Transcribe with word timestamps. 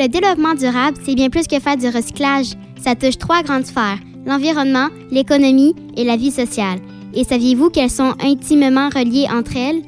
Le 0.00 0.08
développement 0.08 0.54
durable, 0.54 0.96
c'est 1.04 1.14
bien 1.14 1.28
plus 1.28 1.46
que 1.46 1.60
faire 1.60 1.76
du 1.76 1.86
recyclage. 1.86 2.52
Ça 2.82 2.94
touche 2.94 3.18
trois 3.18 3.42
grandes 3.42 3.66
sphères, 3.66 3.98
l'environnement, 4.24 4.88
l'économie 5.10 5.74
et 5.94 6.04
la 6.04 6.16
vie 6.16 6.30
sociale. 6.30 6.78
Et 7.12 7.22
saviez-vous 7.22 7.68
qu'elles 7.68 7.90
sont 7.90 8.14
intimement 8.18 8.88
reliées 8.88 9.26
entre 9.30 9.58
elles? 9.58 9.82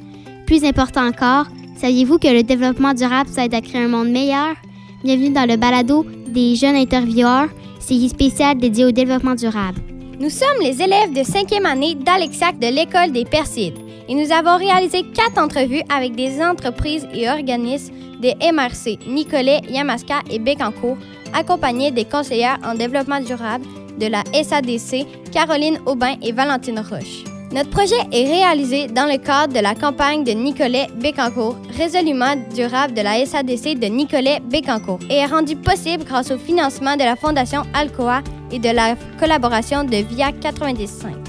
Plus 0.45 0.64
important 0.64 1.06
encore, 1.06 1.46
saviez-vous 1.79 2.19
que 2.19 2.29
le 2.29 2.43
développement 2.43 2.93
durable, 2.93 3.30
ça 3.30 3.46
aide 3.46 3.54
à 3.54 3.62
créer 3.62 3.85
un 3.85 3.88
monde 3.88 4.11
meilleur? 4.11 4.54
Bienvenue 5.03 5.30
dans 5.30 5.48
le 5.48 5.57
balado 5.57 6.05
des 6.29 6.57
jeunes 6.57 6.77
intervieweurs, 6.77 7.49
série 7.81 8.11
spéciale 8.11 8.59
dédiée 8.59 8.85
au 8.85 8.93
développement 8.93 9.35
durable. 9.35 9.81
Nous 10.21 10.29
sommes 10.29 10.61
les 10.63 10.83
élèves 10.83 11.15
de 11.15 11.23
cinquième 11.23 11.65
année 11.65 11.95
d'Alexac 11.95 12.59
de 12.59 12.67
l'École 12.67 13.13
des 13.13 13.25
Persides 13.25 13.79
et 14.11 14.15
nous 14.15 14.31
avons 14.31 14.59
réalisé 14.59 15.05
quatre 15.15 15.43
entrevues 15.43 15.83
avec 15.89 16.15
des 16.17 16.43
entreprises 16.43 17.09
et 17.15 17.31
organismes 17.31 17.95
des 18.23 18.34
MRC, 18.41 18.98
Nicolet, 19.07 19.61
Yamaska 19.68 20.20
et 20.30 20.38
Bécancourt, 20.38 20.96
accompagnés 21.34 21.91
des 21.91 22.05
conseillères 22.05 22.59
en 22.64 22.74
développement 22.74 23.20
durable 23.20 23.66
de 23.98 24.06
la 24.06 24.23
SADC, 24.33 25.06
Caroline 25.33 25.78
Aubin 25.87 26.14
et 26.23 26.33
Valentine 26.33 26.78
Roche. 26.78 27.24
Notre 27.52 27.69
projet 27.69 28.00
est 28.12 28.24
réalisé 28.24 28.87
dans 28.87 29.05
le 29.05 29.19
cadre 29.19 29.52
de 29.52 29.61
la 29.61 29.74
campagne 29.74 30.24
de 30.24 30.30
Nicolet 30.33 30.87
Bécancourt, 31.02 31.59
résolument 31.77 32.34
durable 32.55 32.95
de 32.95 33.02
la 33.02 33.27
SADC 33.27 33.78
de 33.78 33.88
Nicolet 33.88 34.41
Bécancourt, 34.50 35.00
et 35.11 35.16
est 35.16 35.27
rendu 35.27 35.55
possible 35.56 36.05
grâce 36.05 36.30
au 36.30 36.39
financement 36.39 36.97
de 36.97 37.02
la 37.02 37.16
Fondation 37.16 37.62
Alcoa 37.75 38.23
et 38.50 38.59
de 38.59 38.70
la 38.70 38.97
collaboration 39.19 39.84
de 39.84 39.97
VIA 39.97 40.33
95. 40.33 41.22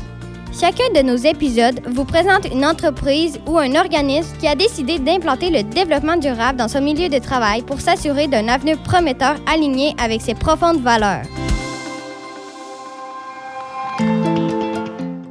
Chacun 0.59 0.89
de 0.93 1.01
nos 1.01 1.15
épisodes 1.15 1.81
vous 1.87 2.05
présente 2.05 2.45
une 2.45 2.63
entreprise 2.63 3.39
ou 3.47 3.57
un 3.57 3.73
organisme 3.73 4.37
qui 4.37 4.47
a 4.47 4.53
décidé 4.53 4.99
d'implanter 4.99 5.49
le 5.49 5.63
développement 5.63 6.15
durable 6.15 6.59
dans 6.59 6.67
son 6.67 6.79
milieu 6.79 7.09
de 7.09 7.17
travail 7.17 7.63
pour 7.63 7.81
s'assurer 7.81 8.27
d'un 8.27 8.47
avenir 8.47 8.77
prometteur 8.83 9.35
aligné 9.51 9.95
avec 9.97 10.21
ses 10.21 10.35
profondes 10.35 10.79
valeurs. 10.79 11.25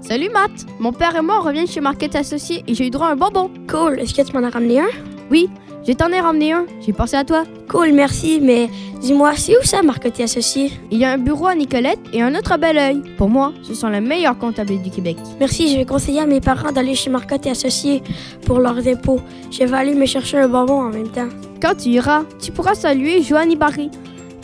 Salut 0.01 0.29
Matt, 0.29 0.51
mon 0.81 0.93
père 0.93 1.15
et 1.15 1.23
moi 1.23 1.39
on 1.41 1.47
revient 1.47 1.69
chez 1.69 1.81
Market 1.81 2.17
Associé 2.17 2.65
et 2.67 2.75
j'ai 2.75 2.89
eu 2.89 2.91
droit 2.91 3.07
à 3.07 3.13
un 3.13 3.17
bonbon. 3.17 3.49
Cool, 3.71 4.01
est-ce 4.01 4.15
que 4.15 4.23
tu 4.23 4.37
m'en 4.37 4.45
as 4.45 4.51
ramené 4.51 4.81
un? 4.81 5.12
Oui, 5.33 5.49
je 5.89 5.95
t'en 5.95 6.11
ai 6.13 6.21
ramené 6.21 6.53
un, 6.53 6.67
j'ai 6.85 6.93
pensé 6.93 7.17
à 7.17 7.25
toi. 7.25 7.45
Cool, 7.67 7.95
merci, 7.95 8.39
mais 8.43 8.69
dis-moi, 9.01 9.33
c'est 9.35 9.57
où 9.57 9.63
ça, 9.63 9.81
Market 9.81 10.21
Associé? 10.21 10.71
Il 10.91 10.99
y 10.99 11.07
a 11.07 11.13
un 11.13 11.17
bureau 11.17 11.47
à 11.47 11.55
Nicolette 11.55 12.01
et 12.13 12.21
un 12.21 12.35
autre 12.35 12.53
à 12.53 12.59
Belleuil. 12.59 13.01
Pour 13.17 13.31
moi, 13.31 13.55
ce 13.63 13.73
sont 13.73 13.89
les 13.89 14.03
meilleurs 14.03 14.37
comptables 14.37 14.83
du 14.83 14.91
Québec. 14.91 15.17
Merci, 15.41 15.73
je 15.73 15.79
vais 15.79 15.87
conseiller 15.87 16.21
à 16.21 16.27
mes 16.27 16.43
parents 16.43 16.71
d'aller 16.71 16.95
chez 16.95 17.09
Marcotte 17.09 17.47
et 17.47 17.51
Associés 17.51 18.03
pour 18.45 18.59
leurs 18.59 18.83
dépôts. 18.83 19.23
Je 19.51 19.65
vais 19.65 19.75
aller 19.75 19.95
me 19.95 20.05
chercher 20.05 20.37
un 20.37 20.49
bonbon 20.49 20.83
en 20.83 20.91
même 20.91 21.09
temps. 21.09 21.31
Quand 21.63 21.77
tu 21.77 21.89
iras, 21.89 22.25
tu 22.39 22.53
pourras 22.53 22.75
saluer 22.75 23.23
Joanny 23.23 23.57
Barry. 23.57 23.91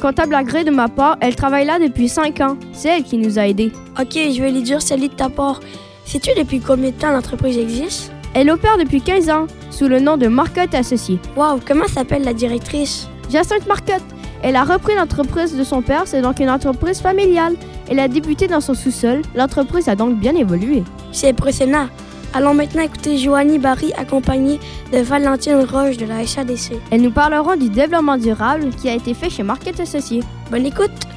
Comptable 0.00 0.36
agré 0.36 0.64
de 0.64 0.70
ma 0.70 0.88
part, 0.88 1.18
elle 1.20 1.36
travaille 1.36 1.66
là 1.66 1.78
depuis 1.78 2.08
5 2.08 2.40
ans. 2.40 2.56
C'est 2.72 2.88
elle 2.88 3.02
qui 3.02 3.18
nous 3.18 3.38
a 3.38 3.46
aidés. 3.46 3.72
Ok, 4.00 4.14
je 4.14 4.42
vais 4.42 4.50
lui 4.50 4.62
dire 4.62 4.80
salut 4.80 5.08
de 5.08 5.14
ta 5.14 5.28
part. 5.28 5.60
Sais-tu 6.06 6.30
depuis 6.34 6.60
combien 6.60 6.92
de 6.92 6.96
temps 6.96 7.12
l'entreprise 7.12 7.58
existe? 7.58 8.10
Elle 8.40 8.52
opère 8.52 8.78
depuis 8.78 9.00
15 9.00 9.30
ans, 9.30 9.46
sous 9.68 9.88
le 9.88 9.98
nom 9.98 10.16
de 10.16 10.28
Marcotte 10.28 10.72
Associés. 10.72 11.18
Wow, 11.34 11.58
comment 11.66 11.88
s'appelle 11.88 12.22
la 12.22 12.32
directrice? 12.32 13.08
Jacinthe 13.28 13.66
Marcotte. 13.66 14.04
Elle 14.44 14.54
a 14.54 14.62
repris 14.62 14.94
l'entreprise 14.94 15.56
de 15.56 15.64
son 15.64 15.82
père, 15.82 16.04
c'est 16.06 16.22
donc 16.22 16.38
une 16.38 16.48
entreprise 16.48 17.00
familiale. 17.00 17.56
Elle 17.90 17.98
a 17.98 18.06
débuté 18.06 18.46
dans 18.46 18.60
son 18.60 18.74
sous-sol, 18.74 19.22
l'entreprise 19.34 19.88
a 19.88 19.96
donc 19.96 20.20
bien 20.20 20.36
évolué. 20.36 20.84
C'est 21.10 21.30
impressionnant. 21.30 21.88
Allons 22.32 22.54
maintenant 22.54 22.82
écouter 22.82 23.18
Joanie 23.18 23.58
Barry 23.58 23.92
accompagnée 23.94 24.60
de 24.92 24.98
Valentine 24.98 25.64
Roche 25.68 25.96
de 25.96 26.06
la 26.06 26.24
SADC. 26.24 26.74
Elles 26.92 27.02
nous 27.02 27.10
parleront 27.10 27.56
du 27.56 27.68
développement 27.68 28.18
durable 28.18 28.68
qui 28.80 28.88
a 28.88 28.94
été 28.94 29.14
fait 29.14 29.30
chez 29.30 29.42
Market 29.42 29.80
Associés. 29.80 30.22
Bonne 30.52 30.66
écoute! 30.66 31.07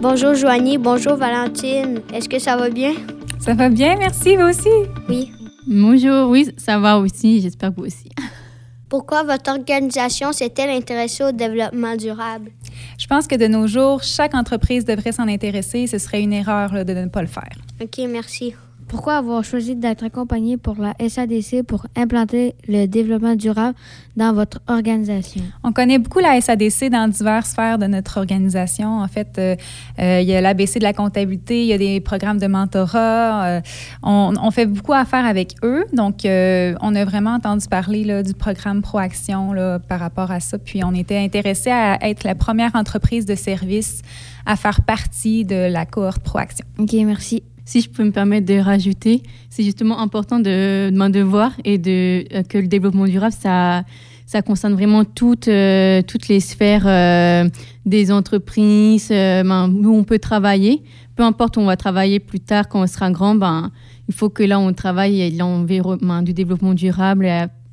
Bonjour 0.00 0.32
Joanie, 0.34 0.78
bonjour 0.78 1.16
Valentine. 1.16 2.02
Est-ce 2.14 2.28
que 2.28 2.38
ça 2.38 2.56
va 2.56 2.70
bien? 2.70 2.94
Ça 3.40 3.54
va 3.54 3.68
bien, 3.68 3.96
merci, 3.96 4.36
vous 4.36 4.44
aussi? 4.44 4.68
Oui. 5.08 5.32
Bonjour, 5.66 6.30
oui, 6.30 6.48
ça 6.56 6.78
va 6.78 6.98
aussi, 6.98 7.40
j'espère 7.40 7.70
que 7.70 7.80
vous 7.80 7.86
aussi. 7.86 8.08
Pourquoi 8.88 9.24
votre 9.24 9.50
organisation 9.50 10.32
s'est-elle 10.32 10.70
intéressée 10.70 11.24
au 11.24 11.32
développement 11.32 11.96
durable? 11.96 12.52
Je 12.96 13.08
pense 13.08 13.26
que 13.26 13.34
de 13.34 13.48
nos 13.48 13.66
jours, 13.66 14.04
chaque 14.04 14.34
entreprise 14.34 14.84
devrait 14.84 15.12
s'en 15.12 15.26
intéresser. 15.26 15.88
Ce 15.88 15.98
serait 15.98 16.22
une 16.22 16.32
erreur 16.32 16.72
là, 16.72 16.84
de 16.84 16.94
ne 16.94 17.06
pas 17.06 17.20
le 17.20 17.28
faire. 17.28 17.52
OK, 17.80 17.98
merci. 18.08 18.54
Pourquoi 18.88 19.18
avoir 19.18 19.44
choisi 19.44 19.76
d'être 19.76 20.02
accompagné 20.02 20.56
pour 20.56 20.76
la 20.78 20.94
SADC 21.06 21.62
pour 21.62 21.86
implanter 21.94 22.54
le 22.66 22.86
développement 22.86 23.36
durable 23.36 23.74
dans 24.16 24.32
votre 24.32 24.60
organisation? 24.66 25.42
On 25.62 25.72
connaît 25.72 25.98
beaucoup 25.98 26.20
la 26.20 26.40
SADC 26.40 26.88
dans 26.90 27.06
diverses 27.06 27.50
sphères 27.50 27.78
de 27.78 27.86
notre 27.86 28.16
organisation. 28.16 29.00
En 29.00 29.06
fait, 29.06 29.36
euh, 29.36 29.56
euh, 29.98 30.20
il 30.22 30.26
y 30.28 30.34
a 30.34 30.40
l'ABC 30.40 30.78
de 30.78 30.84
la 30.84 30.94
comptabilité, 30.94 31.60
il 31.60 31.66
y 31.66 31.74
a 31.74 31.78
des 31.78 32.00
programmes 32.00 32.38
de 32.38 32.46
mentorat. 32.46 33.44
Euh, 33.44 33.60
on, 34.02 34.32
on, 34.40 34.50
fait 34.50 34.64
beaucoup 34.64 34.94
affaire 34.94 35.26
avec 35.26 35.56
eux. 35.62 35.84
Donc, 35.92 36.20
on 36.24 36.94
a 36.94 37.04
vraiment 37.04 37.34
entendu 37.34 37.68
parler 37.68 38.04
là, 38.04 38.22
du 38.22 38.32
programme 38.32 38.80
Proaction 38.80 39.52
là, 39.52 39.80
par 39.80 40.00
rapport 40.00 40.30
à 40.30 40.40
ça. 40.40 40.58
Puis, 40.58 40.82
on 40.82 40.94
était 40.94 41.18
intéressé 41.18 41.70
à 41.70 41.98
être 42.08 42.24
la 42.24 42.34
première 42.34 42.74
entreprise 42.74 43.26
de 43.26 43.34
service 43.34 44.00
à 44.46 44.56
faire 44.56 44.80
partie 44.80 45.44
de 45.44 45.70
la 45.70 45.84
cohorte 45.84 46.22
Proaction. 46.22 46.64
OK, 46.78 46.94
merci 47.04 47.42
si 47.68 47.82
je 47.82 47.90
peux 47.90 48.02
me 48.02 48.12
permettre 48.12 48.46
de 48.46 48.58
rajouter, 48.58 49.22
c'est 49.50 49.62
justement 49.62 49.98
important 50.00 50.38
de, 50.38 50.88
de 50.88 51.20
voir 51.20 51.52
et 51.66 51.76
de, 51.76 52.24
euh, 52.34 52.42
que 52.42 52.56
le 52.56 52.66
développement 52.66 53.04
durable, 53.04 53.34
ça, 53.38 53.84
ça 54.24 54.40
concerne 54.40 54.72
vraiment 54.72 55.04
toutes, 55.04 55.48
euh, 55.48 56.00
toutes 56.00 56.28
les 56.28 56.40
sphères 56.40 56.86
euh, 56.86 57.46
des 57.84 58.10
entreprises 58.10 59.10
euh, 59.10 59.42
ben, 59.42 59.70
où 59.70 59.94
on 59.94 60.02
peut 60.02 60.18
travailler. 60.18 60.82
Peu 61.14 61.22
importe 61.22 61.58
où 61.58 61.60
on 61.60 61.66
va 61.66 61.76
travailler 61.76 62.20
plus 62.20 62.40
tard, 62.40 62.70
quand 62.70 62.80
on 62.80 62.86
sera 62.86 63.10
grand, 63.10 63.34
ben, 63.34 63.70
il 64.08 64.14
faut 64.14 64.30
que 64.30 64.42
là, 64.42 64.58
on 64.58 64.72
travaille 64.72 65.30
l'environnement 65.36 66.22
du 66.22 66.32
développement 66.32 66.72
durable 66.72 67.28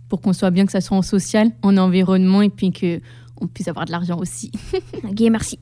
pour 0.10 0.20
qu'on 0.20 0.34
soit 0.34 0.52
bien, 0.52 0.66
que 0.66 0.74
ça 0.74 0.82
soit 0.82 0.98
en 0.98 1.04
social, 1.04 1.52
en 1.62 1.78
environnement, 1.78 2.42
et 2.42 2.50
puis 2.50 2.74
qu'on 2.74 3.48
puisse 3.48 3.70
avoir 3.70 3.86
de 3.86 3.92
l'argent 3.92 4.20
aussi. 4.20 4.52
OK, 5.06 5.22
merci. 5.32 5.58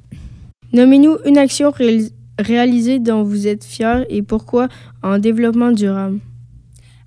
Nommez-nous 0.73 1.17
une 1.23 1.37
action 1.37 1.69
réalisée 1.69 2.13
réalisé 2.39 2.99
dont 2.99 3.23
vous 3.23 3.47
êtes 3.47 3.63
fier 3.63 4.05
et 4.09 4.21
pourquoi 4.21 4.67
en 5.01 5.17
développement 5.17 5.71
durable? 5.71 6.19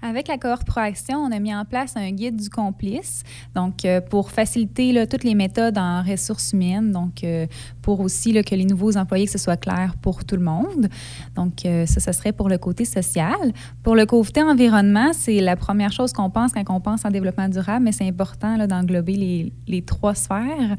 Avec 0.02 0.28
la 0.28 0.36
cohorte 0.36 0.66
Proaction, 0.66 1.18
on 1.18 1.32
a 1.32 1.38
mis 1.38 1.54
en 1.54 1.64
place 1.64 1.96
un 1.96 2.10
guide 2.10 2.36
du 2.36 2.50
complice, 2.50 3.22
donc 3.54 3.84
euh, 3.84 4.00
pour 4.00 4.30
faciliter 4.30 5.06
toutes 5.08 5.24
les 5.24 5.34
méthodes 5.34 5.78
en 5.78 6.02
ressources 6.02 6.52
humaines, 6.52 6.92
donc 6.92 7.24
euh, 7.24 7.46
pour 7.82 8.00
aussi 8.00 8.32
que 8.44 8.54
les 8.54 8.66
nouveaux 8.66 8.96
employés, 8.96 9.24
que 9.24 9.32
ce 9.32 9.38
soit 9.38 9.56
clair 9.56 9.94
pour 10.02 10.24
tout 10.24 10.36
le 10.36 10.42
monde. 10.42 10.88
Donc 11.34 11.64
euh, 11.64 11.86
ça, 11.86 12.00
ça 12.00 12.12
serait 12.12 12.32
pour 12.32 12.48
le 12.48 12.58
côté 12.58 12.84
social. 12.84 13.52
Pour 13.82 13.96
le 13.96 14.04
côté 14.06 14.42
environnement, 14.42 15.12
c'est 15.12 15.40
la 15.40 15.56
première 15.56 15.92
chose 15.92 16.12
qu'on 16.12 16.30
pense 16.30 16.52
quand 16.52 16.64
on 16.68 16.80
pense 16.80 17.04
en 17.04 17.10
développement 17.10 17.48
durable, 17.48 17.84
mais 17.84 17.92
c'est 17.92 18.06
important 18.06 18.64
d'englober 18.66 19.16
les, 19.16 19.52
les, 19.66 19.82
trois 19.82 20.14
sphères, 20.14 20.76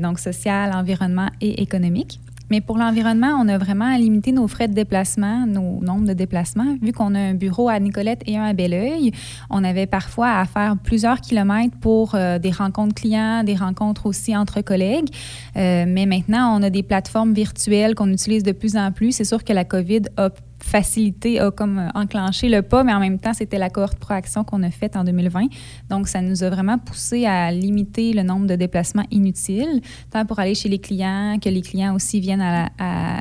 donc 0.00 0.18
social, 0.18 0.72
environnement 0.72 1.28
et 1.40 1.62
économique. 1.62 2.20
Mais 2.50 2.60
pour 2.60 2.76
l'environnement, 2.76 3.38
on 3.40 3.48
a 3.48 3.58
vraiment 3.58 3.96
limité 3.96 4.32
nos 4.32 4.46
frais 4.48 4.68
de 4.68 4.74
déplacement, 4.74 5.46
nos 5.46 5.80
nombres 5.80 6.06
de 6.06 6.12
déplacements. 6.12 6.76
Vu 6.82 6.92
qu'on 6.92 7.14
a 7.14 7.18
un 7.18 7.34
bureau 7.34 7.68
à 7.68 7.78
Nicolette 7.78 8.22
et 8.26 8.36
un 8.36 8.44
à 8.44 8.52
Belleuil, 8.52 9.12
on 9.50 9.64
avait 9.64 9.86
parfois 9.86 10.38
à 10.38 10.44
faire 10.44 10.76
plusieurs 10.82 11.20
kilomètres 11.20 11.76
pour 11.80 12.14
euh, 12.14 12.38
des 12.38 12.50
rencontres 12.50 12.94
clients, 12.94 13.42
des 13.44 13.54
rencontres 13.54 14.06
aussi 14.06 14.36
entre 14.36 14.60
collègues. 14.60 15.08
Euh, 15.56 15.84
mais 15.86 16.06
maintenant, 16.06 16.58
on 16.58 16.62
a 16.62 16.70
des 16.70 16.82
plateformes 16.82 17.32
virtuelles 17.32 17.94
qu'on 17.94 18.10
utilise 18.10 18.42
de 18.42 18.52
plus 18.52 18.76
en 18.76 18.92
plus. 18.92 19.12
C'est 19.12 19.24
sûr 19.24 19.44
que 19.44 19.52
la 19.52 19.64
COVID 19.64 20.02
a 20.16 20.30
facilité, 20.64 21.40
a 21.40 21.50
comme 21.50 21.90
enclenché 21.94 22.48
le 22.48 22.62
pas, 22.62 22.84
mais 22.84 22.92
en 22.92 23.00
même 23.00 23.18
temps, 23.18 23.34
c'était 23.34 23.58
la 23.58 23.70
cohorte 23.70 23.98
Proaction 23.98 24.44
qu'on 24.44 24.62
a 24.62 24.70
faite 24.70 24.96
en 24.96 25.04
2020. 25.04 25.46
Donc, 25.90 26.08
ça 26.08 26.20
nous 26.20 26.42
a 26.42 26.50
vraiment 26.50 26.78
poussé 26.78 27.26
à 27.26 27.52
limiter 27.52 28.12
le 28.12 28.22
nombre 28.22 28.46
de 28.46 28.54
déplacements 28.54 29.04
inutiles, 29.10 29.80
tant 30.10 30.24
pour 30.24 30.38
aller 30.38 30.54
chez 30.54 30.68
les 30.68 30.78
clients 30.78 31.38
que 31.42 31.48
les 31.48 31.62
clients 31.62 31.94
aussi 31.94 32.20
viennent 32.20 32.68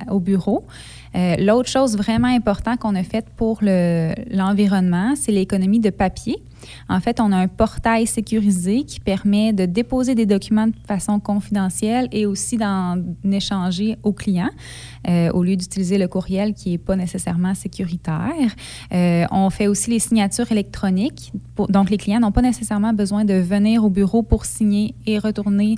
au 0.10 0.20
bureau. 0.20 0.66
Euh, 1.16 1.36
L'autre 1.40 1.70
chose 1.70 1.98
vraiment 1.98 2.28
importante 2.28 2.80
qu'on 2.80 2.96
a 2.96 3.04
faite 3.04 3.28
pour 3.36 3.60
l'environnement, 3.62 5.10
le, 5.12 5.16
c'est 5.16 5.32
l'économie 5.32 5.80
de 5.80 5.90
papier. 5.90 6.42
En 6.90 7.00
fait, 7.00 7.20
on 7.20 7.32
a 7.32 7.38
un 7.38 7.48
portail 7.48 8.08
sécurisé 8.08 8.84
qui 8.84 9.00
permet 9.00 9.54
de 9.54 9.66
déposer 9.66 10.16
des 10.16 10.26
documents 10.26 10.68
de 10.68 10.74
façon 10.88 11.20
confidentielle 11.20 12.08
et 12.12 12.26
aussi 12.26 12.58
d'en 12.58 12.98
échanger 13.24 13.98
aux 14.04 14.14
clients 14.14 14.50
euh, 15.08 15.32
au 15.32 15.44
lieu 15.44 15.56
d'utiliser 15.56 15.98
le 15.98 16.08
courriel 16.08 16.54
qui 16.54 16.72
n'est 16.72 16.78
pas 16.78 16.96
nécessairement 16.96 17.56
sécuritaire. 17.56 18.56
Euh, 18.94 19.26
on 19.32 19.50
fait 19.50 19.68
aussi 19.68 19.90
les 19.90 20.00
signatures 20.00 20.52
électroniques. 20.52 21.32
Donc, 21.70 21.90
les 21.90 21.98
clients 21.98 22.20
n'ont 22.20 22.32
pas 22.32 22.42
nécessairement 22.42 22.94
besoin 22.94 23.26
de 23.26 23.34
venir 23.34 23.84
au 23.84 23.90
bureau 23.90 24.24
pour 24.24 24.46
signer 24.46 24.96
et 25.06 25.20
retourner 25.20 25.76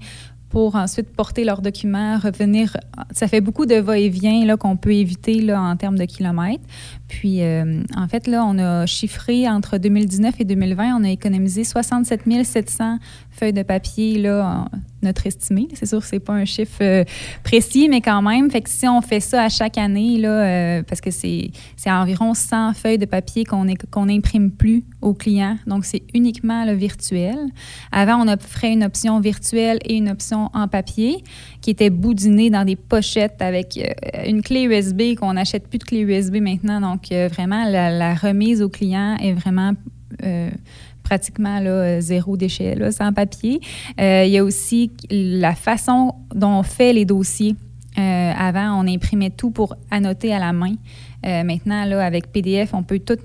pour 0.54 0.76
ensuite 0.76 1.10
porter 1.10 1.46
leurs 1.46 1.64
documents, 1.64 2.20
revenir. 2.20 2.78
Ça 3.12 3.28
fait 3.28 3.42
beaucoup 3.42 3.66
de 3.66 3.74
va-et-vient 3.74 4.56
qu'on 4.56 4.78
peut 4.78 4.94
éviter 4.94 5.42
là, 5.42 5.60
en 5.60 5.76
termes 5.76 5.98
de 5.98 6.06
kilomètres. 6.06 6.64
Puis, 7.14 7.44
euh, 7.44 7.84
en 7.96 8.08
fait, 8.08 8.26
là, 8.26 8.44
on 8.44 8.58
a 8.58 8.88
chiffré 8.88 9.48
entre 9.48 9.78
2019 9.78 10.34
et 10.40 10.46
2020, 10.46 10.98
on 11.00 11.04
a 11.04 11.12
économisé 11.12 11.64
67 11.64 12.22
700 12.44 12.98
feuilles 13.30 13.54
de 13.54 13.62
papier, 13.62 14.18
là, 14.18 14.68
notre 15.04 15.28
estimé. 15.28 15.68
C'est 15.74 15.86
sûr 15.86 16.00
que 16.00 16.08
c'est 16.08 16.20
pas 16.20 16.34
un 16.34 16.46
chiffre 16.46 16.80
euh, 16.82 17.04
précis, 17.44 17.88
mais 17.88 18.02
quand 18.02 18.22
même. 18.24 18.50
Fait 18.50 18.62
que 18.62 18.70
si 18.70 18.88
on 18.88 19.02
fait 19.02 19.20
ça 19.20 19.44
à 19.44 19.50
chaque 19.50 19.78
année, 19.78 20.18
là, 20.18 20.30
euh, 20.30 20.84
parce 20.84 21.02
que 21.02 21.12
c'est 21.12 21.52
environ 21.86 22.34
100 22.34 22.74
feuilles 22.74 22.98
de 22.98 23.06
papier 23.06 23.44
qu'on 23.44 23.68
qu'on 23.92 24.08
n'imprime 24.08 24.50
plus 24.50 24.84
aux 25.02 25.14
clients. 25.14 25.58
Donc, 25.68 25.86
c'est 25.86 26.02
uniquement 26.16 26.66
le 26.66 26.74
virtuel. 26.74 27.38
Avant, 27.92 28.24
on 28.24 28.28
offrait 28.28 28.74
une 28.74 28.84
option 28.84 29.20
virtuelle 29.20 29.78
et 29.86 29.96
une 29.96 30.10
option 30.10 30.50
en 30.54 30.68
papier 30.68 31.24
qui 31.62 31.70
était 31.70 31.92
boudinée 31.92 32.50
dans 32.50 32.66
des 32.66 32.76
pochettes 32.76 33.42
avec 33.42 33.80
une 34.26 34.42
clé 34.42 34.64
USB 34.64 35.16
qu'on 35.16 35.34
n'achète 35.34 35.68
plus 35.68 35.78
de 35.78 35.84
clé 35.84 36.00
USB 36.00 36.38
maintenant. 36.38 36.82
Donc, 36.82 37.03
vraiment, 37.10 37.66
la, 37.66 38.16
remise 38.16 38.62
aux 38.62 38.70
clients 38.70 39.18
est 39.20 39.34
vraiment 39.34 39.74
pratiquement 41.04 41.60
euh, 41.62 42.02
zéro 42.02 42.36
déchet, 42.38 42.76
sans 42.92 43.14
papier. 43.14 43.60
Euh, 44.00 44.24
il 44.26 44.32
y 44.32 44.38
a 44.38 44.44
aussi 44.44 44.92
la 45.12 45.54
façon 45.54 46.16
dont 46.34 46.60
on 46.60 46.64
fait 46.64 46.94
les 46.94 47.06
dossiers. 47.06 47.56
Euh, 48.00 48.34
avant, 48.36 48.84
on 48.84 48.88
imprimait 48.88 49.30
tout 49.30 49.52
pour 49.52 49.76
annoter 49.92 50.34
à 50.34 50.40
la 50.40 50.52
main. 50.52 50.74
Euh, 51.26 51.44
maintenant, 51.44 51.86
là, 51.86 52.04
avec 52.04 52.32
PDF, 52.32 52.74
on 52.74 52.84
peut 52.84 53.00
tout 53.00 53.18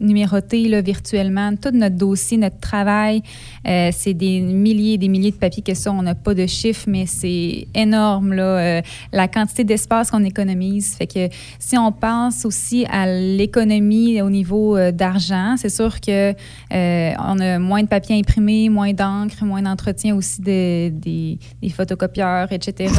numéroter 0.00 0.68
là, 0.68 0.80
virtuellement, 0.80 1.54
tout 1.54 1.70
notre 1.72 1.96
dossier, 1.96 2.36
notre 2.38 2.58
travail. 2.58 3.22
Euh, 3.68 3.90
c'est 3.92 4.14
des 4.14 4.40
milliers 4.40 4.94
et 4.94 4.98
des 4.98 5.08
milliers 5.08 5.30
de 5.30 5.36
papiers 5.36 5.62
que 5.62 5.74
ça, 5.74 5.92
on 5.92 6.02
n'a 6.02 6.16
pas 6.16 6.34
de 6.34 6.46
chiffres, 6.46 6.86
mais 6.88 7.06
c'est 7.06 7.68
énorme, 7.74 8.32
là, 8.32 8.42
euh, 8.42 8.82
la 9.12 9.28
quantité 9.28 9.62
d'espace 9.62 10.10
qu'on 10.10 10.24
économise. 10.24 10.96
Fait 10.96 11.06
que 11.06 11.28
si 11.58 11.78
on 11.78 11.92
pense 11.92 12.44
aussi 12.44 12.84
à 12.90 13.06
l'économie 13.06 14.20
au 14.22 14.30
niveau 14.30 14.76
d'argent, 14.90 15.54
c'est 15.56 15.68
sûr 15.68 16.00
que 16.00 16.32
on 16.72 17.38
a 17.40 17.58
moins 17.58 17.82
de 17.82 17.88
papier 17.88 18.18
imprimé, 18.18 18.68
moins 18.68 18.92
d'encre, 18.92 19.44
moins 19.44 19.62
d'entretien 19.62 20.16
aussi 20.16 20.40
des, 20.40 20.90
des, 20.90 21.38
photocopieurs, 21.70 22.52
etc. 22.52 22.92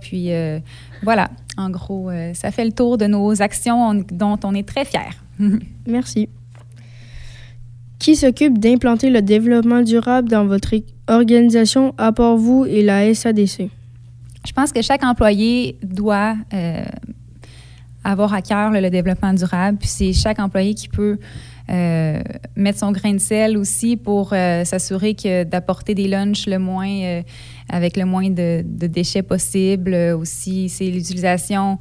Puis 0.00 0.30
voilà, 1.02 1.30
en 1.56 1.70
gros, 1.70 2.10
euh, 2.10 2.34
ça 2.34 2.50
fait 2.50 2.64
le 2.64 2.72
tour 2.72 2.98
de 2.98 3.06
nos 3.06 3.40
actions 3.42 3.94
dont 4.10 4.38
on 4.44 4.54
est 4.54 4.66
très 4.66 4.84
fiers. 4.84 5.16
Merci. 5.86 6.28
Qui 7.98 8.16
s'occupe 8.16 8.58
d'implanter 8.58 9.10
le 9.10 9.22
développement 9.22 9.82
durable 9.82 10.28
dans 10.28 10.46
votre 10.46 10.74
organisation 11.08 11.94
à 11.98 12.12
part 12.12 12.36
vous 12.36 12.64
et 12.64 12.82
la 12.82 13.12
SADC? 13.12 13.70
Je 14.46 14.52
pense 14.52 14.72
que 14.72 14.82
chaque 14.82 15.02
employé 15.02 15.76
doit 15.82 16.36
euh, 16.54 16.84
avoir 18.04 18.32
à 18.32 18.40
cœur 18.40 18.70
le 18.70 18.88
développement 18.88 19.34
durable, 19.34 19.78
puis 19.78 19.88
c'est 19.88 20.12
chaque 20.12 20.38
employé 20.38 20.74
qui 20.74 20.88
peut 20.88 21.18
euh, 21.70 22.22
mettre 22.56 22.78
son 22.78 22.92
grain 22.92 23.12
de 23.12 23.18
sel 23.18 23.56
aussi 23.56 23.96
pour 23.96 24.30
s'assurer 24.30 25.14
que 25.14 25.44
d'apporter 25.44 25.94
des 25.94 26.08
lunchs 26.08 26.46
le 26.46 26.58
moins 26.58 27.22
avec 27.68 27.96
le 27.96 28.04
moins 28.04 28.30
de, 28.30 28.62
déchets 28.64 29.22
possible. 29.22 29.94
Aussi, 30.16 30.68
c'est 30.68 30.90
l'utilisation 30.90 31.78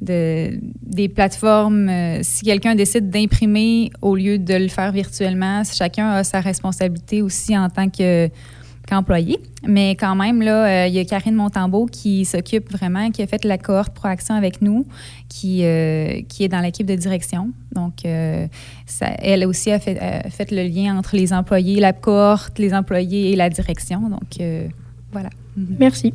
de, 0.00 0.58
des 0.82 1.08
plateformes. 1.08 1.88
Euh, 1.88 2.20
si 2.22 2.44
quelqu'un 2.44 2.74
décide 2.74 3.10
d'imprimer 3.10 3.90
au 4.02 4.14
lieu 4.16 4.38
de 4.38 4.54
le 4.54 4.68
faire 4.68 4.92
virtuellement, 4.92 5.62
chacun 5.64 6.10
a 6.10 6.24
sa 6.24 6.40
responsabilité 6.40 7.22
aussi 7.22 7.56
en 7.56 7.68
tant 7.68 7.88
que 7.88 8.28
qu'employé. 8.88 9.38
Mais 9.66 9.96
quand 9.96 10.14
même, 10.14 10.40
là, 10.42 10.84
euh, 10.84 10.86
il 10.86 10.94
y 10.94 10.98
a 10.98 11.04
Karine 11.04 11.34
Montambeau 11.34 11.86
qui 11.86 12.24
s'occupe 12.24 12.70
vraiment, 12.70 13.10
qui 13.10 13.22
a 13.22 13.26
fait 13.26 13.44
la 13.44 13.58
cohorte 13.58 13.92
Proaction 13.94 14.34
avec 14.34 14.62
nous, 14.62 14.86
qui, 15.28 15.64
euh, 15.64 16.22
qui 16.28 16.44
est 16.44 16.48
dans 16.48 16.60
l'équipe 16.60 16.86
de 16.86 16.94
direction. 16.94 17.50
Donc, 17.72 18.04
ça, 18.86 19.06
elle 19.18 19.46
aussi 19.46 19.70
a 19.70 19.78
fait, 19.78 19.98
a 20.00 20.30
fait, 20.30 20.50
le 20.50 20.62
lien 20.62 20.96
entre 20.96 21.16
les 21.16 21.32
employés, 21.32 21.80
la 21.80 21.92
cohorte, 21.92 22.58
les 22.58 22.74
employés 22.74 23.32
et 23.32 23.36
la 23.36 23.50
direction. 23.50 24.00
Donc, 24.08 24.40
voilà. 25.12 25.30
Mhm. 25.56 25.76
Merci. 25.78 26.14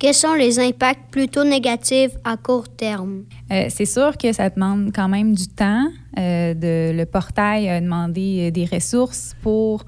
Quels 0.00 0.14
sont 0.14 0.34
les 0.34 0.58
impacts 0.58 1.10
plutôt 1.12 1.44
négatifs 1.44 2.10
à 2.24 2.36
court 2.36 2.68
terme? 2.68 3.22
Euh, 3.52 3.66
c'est 3.68 3.86
sûr 3.86 4.18
que 4.18 4.32
ça 4.32 4.50
demande 4.50 4.90
quand 4.92 5.08
même 5.08 5.34
du 5.34 5.46
temps. 5.46 5.86
Euh, 6.18 6.52
de, 6.52 6.92
le 6.96 7.04
portail 7.06 7.68
a 7.68 7.80
demandé 7.80 8.48
euh, 8.48 8.50
des 8.50 8.64
ressources 8.64 9.36
pour 9.40 9.84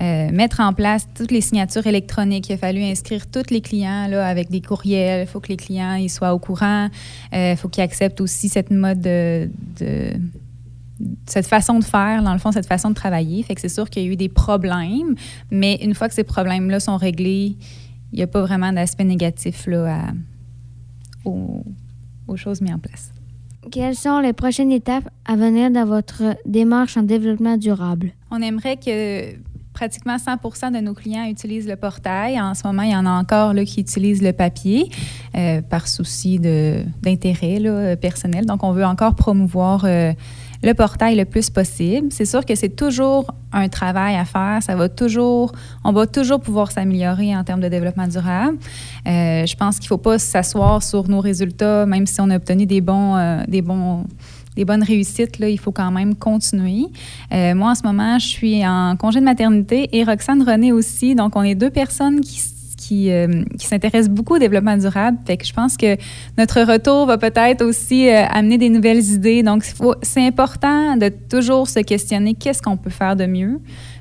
mettre 0.00 0.60
en 0.60 0.72
place 0.72 1.06
toutes 1.14 1.30
les 1.30 1.40
signatures 1.40 1.86
électroniques. 1.86 2.48
Il 2.48 2.54
a 2.54 2.56
fallu 2.56 2.82
inscrire 2.82 3.26
tous 3.30 3.50
les 3.50 3.60
clients 3.60 4.06
là, 4.08 4.26
avec 4.26 4.50
des 4.50 4.60
courriels. 4.60 5.22
Il 5.22 5.30
faut 5.30 5.40
que 5.40 5.48
les 5.48 5.56
clients 5.56 5.94
ils 5.94 6.08
soient 6.08 6.34
au 6.34 6.38
courant. 6.38 6.88
Il 7.32 7.56
faut 7.56 7.68
qu'ils 7.68 7.84
acceptent 7.84 8.20
aussi 8.20 8.48
cette 8.48 8.70
mode 8.70 9.00
de 9.00 9.50
cette 11.26 11.46
façon 11.46 11.78
de 11.78 11.84
faire, 11.84 12.22
dans 12.22 12.32
le 12.32 12.38
fond, 12.38 12.52
cette 12.52 12.66
façon 12.66 12.90
de 12.90 12.94
travailler. 12.94 13.42
Fait 13.42 13.54
que 13.54 13.60
c'est 13.60 13.68
sûr 13.68 13.88
qu'il 13.88 14.02
y 14.02 14.06
a 14.06 14.12
eu 14.12 14.16
des 14.16 14.28
problèmes, 14.28 15.14
mais 15.50 15.76
une 15.82 15.94
fois 15.94 16.08
que 16.08 16.14
ces 16.14 16.24
problèmes-là 16.24 16.80
sont 16.80 16.96
réglés, 16.96 17.56
il 18.12 18.16
n'y 18.16 18.22
a 18.22 18.26
pas 18.26 18.42
vraiment 18.42 18.72
d'aspect 18.72 19.04
négatif 19.04 19.66
là, 19.66 20.12
aux, 21.24 21.64
choses 22.36 22.60
mises 22.60 22.74
en 22.74 22.78
place. 22.78 23.12
Quelles 23.70 23.94
sont 23.94 24.20
les 24.20 24.32
prochaines 24.32 24.72
étapes 24.72 25.08
à 25.24 25.36
venir 25.36 25.70
dans 25.70 25.84
votre 25.84 26.36
démarche 26.46 26.96
en 26.96 27.02
développement 27.02 27.56
durable? 27.56 28.12
On 28.30 28.40
aimerait 28.40 28.76
que 28.76 29.34
pratiquement 29.80 30.16
100% 30.16 30.74
de 30.74 30.80
nos 30.80 30.92
clients 30.92 31.24
utilisent 31.24 31.66
le 31.66 31.74
portail. 31.74 32.38
En 32.38 32.52
ce 32.52 32.66
moment, 32.66 32.82
il 32.82 32.90
y 32.90 32.96
en 32.96 33.06
a 33.06 33.10
encore 33.12 33.54
là, 33.54 33.64
qui 33.64 33.80
utilisent 33.80 34.20
le 34.20 34.34
papier 34.34 34.90
euh, 35.34 35.62
par 35.62 35.88
souci 35.88 36.38
d'intérêt 36.38 37.96
personnel. 37.96 38.44
Donc, 38.44 38.62
on 38.62 38.72
veut 38.72 38.84
encore 38.84 39.14
promouvoir 39.14 39.86
euh, 39.86 40.12
le 40.62 40.74
portail 40.74 41.16
le 41.16 41.24
plus 41.24 41.48
possible. 41.48 42.08
C'est 42.10 42.26
sûr 42.26 42.44
que 42.44 42.54
c'est 42.56 42.76
toujours 42.76 43.32
un 43.52 43.70
travail 43.70 44.16
à 44.16 44.26
faire. 44.26 44.58
Ça 44.60 44.76
va 44.76 44.90
toujours, 44.90 45.52
on 45.82 45.92
va 45.92 46.06
toujours 46.06 46.42
pouvoir 46.42 46.70
s'améliorer 46.72 47.34
en 47.34 47.42
termes 47.42 47.62
de 47.62 47.68
développement 47.68 48.06
durable. 48.06 48.58
Euh, 49.06 49.46
je 49.46 49.56
pense 49.56 49.78
qu'il 49.78 49.86
ne 49.86 49.96
faut 49.96 50.04
pas 50.10 50.18
s'asseoir 50.18 50.82
sur 50.82 51.08
nos 51.08 51.20
résultats, 51.20 51.86
même 51.86 52.06
si 52.06 52.20
on 52.20 52.28
a 52.28 52.36
obtenu 52.36 52.66
des 52.66 52.82
bons, 52.82 53.42
des 53.48 53.62
bons 53.62 54.04
des 54.56 54.64
bonnes 54.64 54.82
réussites, 54.82 55.38
là, 55.38 55.48
il 55.48 55.58
faut 55.58 55.72
quand 55.72 55.90
même 55.90 56.14
continuer. 56.14 56.86
Euh, 57.32 57.54
moi, 57.54 57.70
en 57.70 57.74
ce 57.74 57.82
moment, 57.84 58.18
je 58.18 58.26
suis 58.26 58.66
en 58.66 58.96
congé 58.96 59.20
de 59.20 59.24
maternité 59.24 59.88
et 59.96 60.04
Roxane 60.04 60.42
René 60.42 60.72
aussi. 60.72 61.14
Donc, 61.14 61.36
on 61.36 61.42
est 61.42 61.54
deux 61.54 61.70
personnes 61.70 62.20
qui 62.20 62.40
euh, 62.92 63.44
qui, 63.58 63.66
s'intéresse 63.66 64.08
beaucoup 64.08 64.34
au 64.34 64.38
développement 64.38 64.76
durable. 64.76 65.18
Fait 65.24 65.36
que 65.36 65.46
je 65.46 65.52
pense 65.52 65.76
que 65.76 65.96
notre 66.38 66.60
retour 66.62 67.06
va 67.06 67.18
peut-être 67.18 67.64
aussi 67.64 68.08
euh, 68.08 68.24
amener 68.28 68.58
des 68.58 68.68
nouvelles 68.68 69.04
idées. 69.12 69.42
Donc, 69.42 69.64
c'est 70.02 70.26
important 70.26 70.96
de 70.96 71.08
toujours 71.08 71.68
se 71.68 71.80
questionner 71.80 72.34
qu'est-ce 72.34 72.62
qu'on 72.62 72.76
peut 72.76 72.90
faire 72.90 73.16
de 73.16 73.26
mieux. 73.26 73.60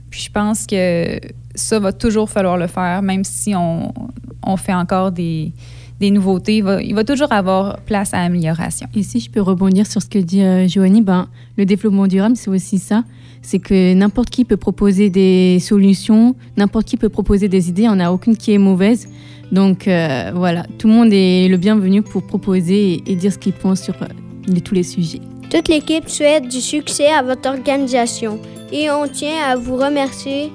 Puis 0.10 0.22
je 0.22 0.32
pense 0.32 0.66
que 0.66 1.20
ça 1.54 1.80
va 1.80 1.94
toujours 1.94 2.30
falloir 2.30 2.58
le 2.58 2.66
faire, 2.66 3.02
même 3.04 3.24
si 3.24 3.54
on 3.56 4.58
fait 4.58 4.74
encore 4.74 5.12
des, 5.12 5.54
des 6.00 6.12
nouveautés. 6.12 6.58
Il 6.58 6.64
va, 6.64 6.82
il 6.82 6.96
va, 6.96 7.04
toujours 7.04 7.32
avoir 7.32 7.80
place 7.82 8.14
à 8.14 8.20
amélioration. 8.22 8.88
Et 8.96 9.04
si 9.04 9.20
je 9.20 9.30
peux 9.30 9.42
rebondir 9.42 9.86
sur 9.88 10.02
ce 10.02 10.10
que 10.10 10.20
dit 10.20 10.42
euh, 10.42 10.68
Joanie, 10.68 11.02
ben, 11.02 11.28
le 11.58 11.66
développement 11.66 12.08
durable, 12.08 12.36
c'est 12.36 12.50
aussi 12.50 12.78
ça 12.78 13.04
c'est 13.42 13.60
que 13.60 13.94
n'importe 13.94 14.30
qui 14.30 14.46
peut 14.46 14.58
proposer 14.58 15.10
des 15.10 15.60
solutions, 15.60 16.36
n'importe 16.58 16.88
qui 16.88 16.98
peut 16.98 17.10
proposer 17.10 17.48
des 17.48 17.70
idées, 17.70 17.88
on 17.88 17.96
n'a 17.96 18.12
aucune 18.12 18.36
qui 18.36 18.54
est 18.54 18.58
mauvaise. 18.58 19.08
Donc 19.52 19.88
euh, 19.88 20.32
voilà, 20.36 20.66
tout 20.78 20.88
le 20.88 20.94
monde 20.94 21.10
est 21.12 21.48
le 21.48 21.58
bienvenu 21.58 22.02
pour 22.02 22.26
proposer 22.26 23.02
et, 23.06 23.16
dire 23.16 23.34
ce 23.34 23.38
qu'il 23.38 23.54
pense 23.54 23.82
sur 23.82 23.96
euh, 24.02 24.60
tous 24.64 24.76
les 24.76 24.84
sujets. 24.84 25.22
Toute 25.50 25.68
l'équipe 25.68 26.08
souhaite 26.08 26.48
du 26.48 26.62
succès 26.62 27.08
à 27.08 27.24
votre 27.24 27.50
organisation 27.50 28.40
et 28.72 28.92
on 28.92 29.08
tient 29.08 29.44
à 29.48 29.56
vous 29.56 29.78
remercier 29.78 30.52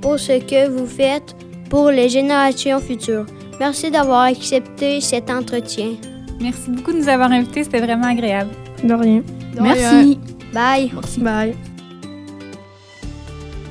pour 0.00 0.18
ce 0.18 0.38
que 0.38 0.68
vous 0.68 0.86
faites 0.86 1.34
pour 1.68 1.90
les 1.90 2.08
générations 2.08 2.78
futures. 2.78 3.26
Merci 3.58 3.90
d'avoir 3.90 4.22
accepté 4.22 5.00
cet 5.00 5.30
entretien. 5.30 5.92
Merci 6.40 6.70
beaucoup 6.70 6.92
de 6.92 6.98
nous 6.98 7.08
avoir 7.08 7.30
invités, 7.30 7.64
c'était 7.64 7.80
vraiment 7.80 8.08
agréable. 8.08 8.50
De 8.84 8.92
rien. 8.92 9.22
Merci. 9.60 10.18
Bye. 10.52 10.90
Merci. 10.94 11.20
Bye. 11.20 11.56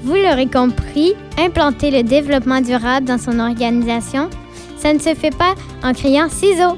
Vous 0.03 0.15
l'aurez 0.15 0.47
compris, 0.47 1.13
implanter 1.37 1.91
le 1.91 2.03
développement 2.03 2.61
durable 2.61 3.07
dans 3.07 3.17
son 3.17 3.39
organisation, 3.39 4.29
ça 4.77 4.93
ne 4.93 4.99
se 4.99 5.13
fait 5.15 5.35
pas 5.35 5.55
en 5.83 5.93
criant 5.93 6.29
ciseaux. 6.29 6.77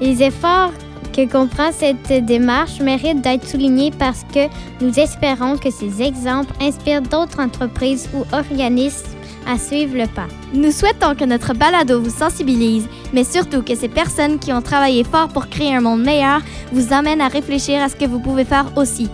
Les 0.00 0.22
efforts 0.22 0.72
que 1.12 1.28
comprend 1.28 1.72
cette 1.72 2.24
démarche 2.24 2.80
méritent 2.80 3.20
d'être 3.20 3.46
soulignés 3.46 3.90
parce 3.98 4.24
que 4.32 4.46
nous 4.80 4.98
espérons 4.98 5.56
que 5.56 5.70
ces 5.70 6.02
exemples 6.02 6.52
inspirent 6.60 7.02
d'autres 7.02 7.40
entreprises 7.40 8.08
ou 8.14 8.24
organismes 8.32 9.17
à 9.48 9.58
suivre 9.58 9.96
le 9.96 10.06
pas. 10.06 10.28
Nous 10.52 10.70
souhaitons 10.70 11.14
que 11.14 11.24
notre 11.24 11.54
balado 11.54 12.00
vous 12.00 12.10
sensibilise, 12.10 12.86
mais 13.12 13.24
surtout 13.24 13.62
que 13.62 13.74
ces 13.74 13.88
personnes 13.88 14.38
qui 14.38 14.52
ont 14.52 14.62
travaillé 14.62 15.04
fort 15.04 15.28
pour 15.28 15.48
créer 15.48 15.74
un 15.74 15.80
monde 15.80 16.02
meilleur 16.02 16.40
vous 16.72 16.92
amènent 16.92 17.22
à 17.22 17.28
réfléchir 17.28 17.82
à 17.82 17.88
ce 17.88 17.96
que 17.96 18.04
vous 18.04 18.20
pouvez 18.20 18.44
faire 18.44 18.70
aussi. 18.76 19.08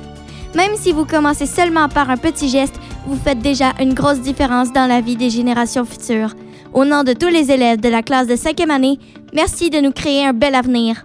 Même 0.54 0.76
si 0.76 0.92
vous 0.92 1.04
commencez 1.04 1.46
seulement 1.46 1.88
par 1.88 2.10
un 2.10 2.16
petit 2.16 2.48
geste, 2.48 2.78
vous 3.06 3.16
faites 3.16 3.40
déjà 3.40 3.72
une 3.80 3.94
grosse 3.94 4.20
différence 4.20 4.72
dans 4.72 4.86
la 4.86 5.00
vie 5.00 5.16
des 5.16 5.30
générations 5.30 5.84
futures. 5.84 6.34
Au 6.72 6.84
nom 6.84 7.04
de 7.04 7.12
tous 7.12 7.28
les 7.28 7.50
élèves 7.50 7.80
de 7.80 7.88
la 7.88 8.02
classe 8.02 8.26
de 8.26 8.36
cinquième 8.36 8.70
année, 8.70 8.98
merci 9.32 9.70
de 9.70 9.78
nous 9.78 9.92
créer 9.92 10.26
un 10.26 10.32
bel 10.32 10.54
avenir. 10.54 11.04